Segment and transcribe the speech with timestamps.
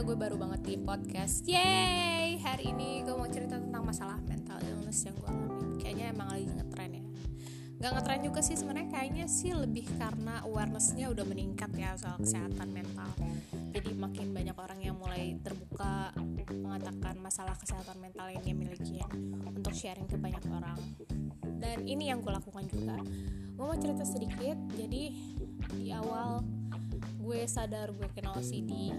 [0.00, 1.44] gue baru banget di podcast.
[1.44, 6.28] Yeay, hari ini gue mau cerita tentang masalah mental illness yang gue alami Kayaknya emang
[6.32, 7.04] lagi ngetren ya.
[7.84, 12.72] Gak ngetren juga sih sebenarnya kayaknya sih lebih karena awarenessnya udah meningkat ya soal kesehatan
[12.72, 13.12] mental.
[13.76, 16.16] Jadi makin banyak orang yang mulai terbuka
[16.48, 19.08] mengatakan masalah kesehatan mental yang dia miliki ya,
[19.52, 20.80] Untuk sharing ke banyak orang.
[21.60, 22.96] Dan ini yang gue lakukan juga.
[23.52, 25.12] Gue mau cerita sedikit, jadi
[25.76, 26.40] di awal
[27.20, 28.96] gue sadar gue kena OCD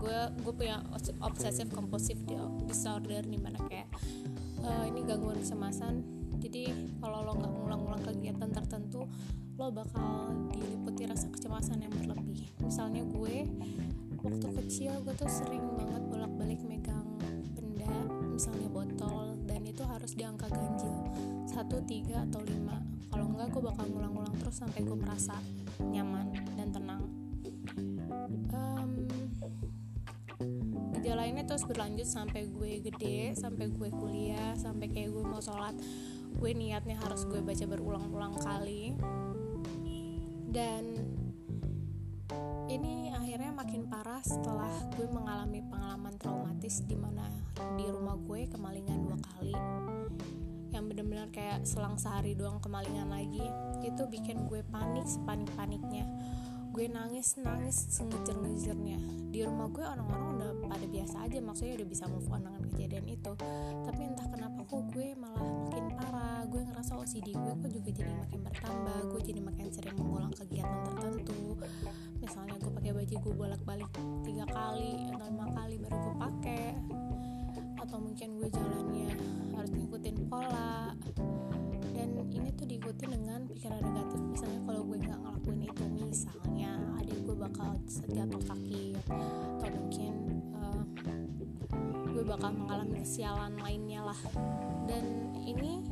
[0.00, 0.80] gue gue punya
[1.20, 2.16] obsesif kompulsif
[2.64, 3.88] disorder nih mana kayak
[4.64, 6.00] uh, ini gangguan kecemasan.
[6.40, 6.72] Jadi
[7.04, 9.04] kalau lo nggak ngulang-ngulang kegiatan tertentu
[9.60, 12.48] lo bakal diliputi rasa kecemasan yang berlebih.
[12.64, 13.44] Misalnya gue
[14.24, 17.04] waktu kecil gue tuh sering banget bolak-balik megang
[17.52, 17.92] benda
[18.32, 20.96] misalnya botol dan itu harus di angka ganjil.
[21.44, 22.80] Satu tiga atau lima.
[23.12, 25.36] Kalau enggak gue bakal ngulang-ngulang terus sampai gue merasa
[25.80, 26.19] nyaman
[31.18, 35.74] ini terus berlanjut sampai gue gede sampai gue kuliah sampai kayak gue mau sholat
[36.38, 38.94] gue niatnya harus gue baca berulang-ulang kali.
[40.50, 40.98] Dan
[42.70, 47.26] ini akhirnya makin parah setelah gue mengalami pengalaman traumatis di mana
[47.74, 49.54] di rumah gue kemalingan dua kali.
[50.70, 53.42] Yang bener-bener kayak selang sehari doang kemalingan lagi
[53.82, 56.06] itu bikin gue panik sepanik-paniknya
[56.70, 58.98] gue nangis nangis sengejer ngejernya
[59.30, 63.06] di rumah gue orang-orang udah pada biasa aja maksudnya udah bisa move on dengan kejadian
[63.10, 63.32] itu.
[63.86, 66.42] Tapi entah kenapa kok gue malah makin parah.
[66.46, 68.98] Gue ngerasa OCD gue kok juga jadi makin bertambah.
[69.10, 71.58] Gue jadi makin sering mengulang kegiatan tertentu.
[72.22, 73.90] Misalnya gue pakai baju gue bolak-balik
[74.26, 75.76] tiga kali atau lima kali
[88.10, 90.14] jatuh sakit atau mungkin
[90.58, 90.82] uh,
[92.10, 94.20] gue bakal mengalami kesialan lainnya lah.
[94.84, 95.86] Dan ini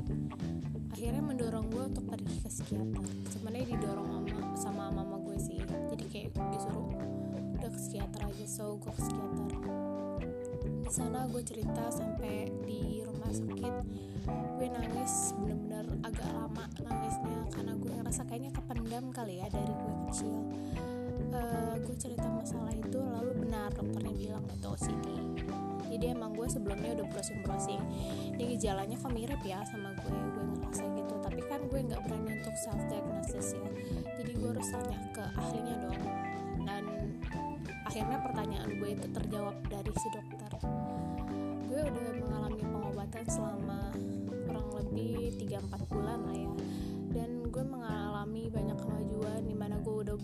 [0.92, 3.04] akhirnya mendorong gue untuk pergi ke psikiater.
[3.30, 5.58] Sebenarnya didorong sama sama mama gue sih.
[5.62, 6.90] Jadi kayak disuruh
[7.58, 9.50] udah ke psikiater aja so gue ke psikiater.
[10.84, 13.74] Di sana gue cerita sampai di rumah sakit.
[14.58, 19.94] Gue nangis bener-bener agak lama nangisnya karena gue ngerasa kayaknya kependam kali ya dari gue
[20.10, 20.37] kecil
[21.98, 25.06] cerita masalah itu lalu benar dokternya bilang itu OCD
[25.88, 27.80] jadi emang gue sebelumnya udah browsing-browsing.
[28.36, 31.14] Ini gejalanya kok mirip ya sama gue gue ngerasa gitu.
[31.24, 33.68] Tapi kan gue nggak berani untuk self diagnosis ya.
[34.20, 36.00] Jadi gue harus tanya ke ahlinya dong.
[36.68, 36.84] Dan
[37.88, 40.52] akhirnya pertanyaan gue itu terjawab dari si dokter.
[41.66, 43.80] Gue udah mengalami pengobatan selama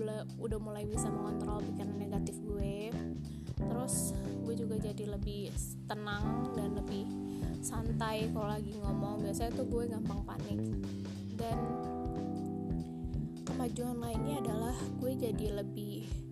[0.04, 2.92] udah udah mulai bisa mengontrol pikiran negatif gue.
[3.56, 4.12] Terus
[4.44, 5.48] gue juga jadi lebih
[5.88, 7.08] tenang dan lebih
[7.64, 9.24] santai kalau lagi ngomong.
[9.24, 10.60] Biasanya tuh gue gampang panik.
[11.40, 11.56] Dan
[13.48, 16.23] kemajuan lainnya adalah gue jadi lebih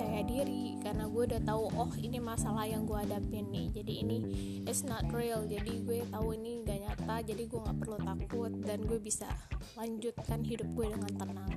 [0.00, 3.68] percaya diri karena gue udah tahu oh ini masalah yang gue hadapin nih.
[3.68, 4.18] Jadi ini
[4.64, 5.44] it's not real.
[5.44, 9.28] Jadi gue tahu ini gak nyata jadi gue nggak perlu takut dan gue bisa
[9.76, 11.52] lanjutkan hidup gue dengan tenang.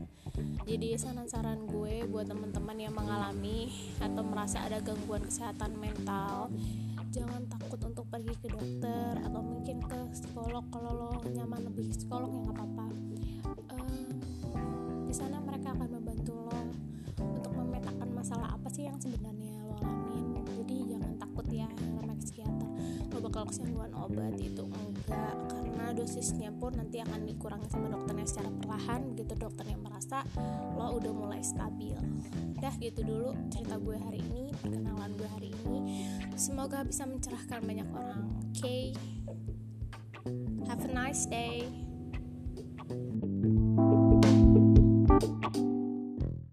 [0.67, 3.71] Jadi saran-saran gue buat teman-teman yang mengalami
[4.03, 6.51] atau merasa ada gangguan kesehatan mental
[7.15, 12.27] jangan takut untuk pergi ke dokter atau mungkin ke psikolog kalau lo nyaman lebih psikolog
[12.27, 12.85] ya nggak apa-apa
[23.33, 29.09] bakal kesembuhan obat itu enggak karena dosisnya pun nanti akan dikurangi sama dokternya secara perlahan
[29.09, 30.21] begitu dokternya merasa
[30.77, 31.97] lo udah mulai stabil.
[32.61, 35.79] Dah gitu dulu cerita gue hari ini perkenalan gue hari ini.
[36.37, 38.93] Semoga bisa mencerahkan banyak orang oke okay?
[40.69, 41.65] have a nice day